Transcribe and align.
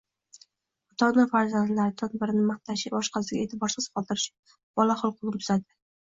Ota-ona 0.93 1.25
farzandlaridan 1.33 2.15
birini 2.23 2.41
maqtashi, 2.47 2.91
boshqasini 2.93 3.43
e’tiborsiz 3.43 3.89
qoldirishi 3.99 4.33
bola 4.81 4.97
xulqini 5.03 5.35
buzadi. 5.37 5.63